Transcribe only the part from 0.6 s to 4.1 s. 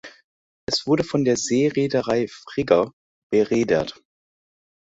Es wurde von der "Seereederei Frigga" bereedert.